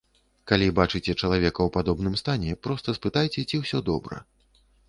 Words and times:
Калі 0.51 0.69
бачыце 0.79 1.15
чалавека 1.21 1.59
ў 1.67 1.75
падобным 1.77 2.17
стане, 2.23 2.57
проста 2.69 2.99
спытайце, 2.99 3.47
ці 3.51 3.55
ўсё 3.67 3.87
добра. 3.93 4.23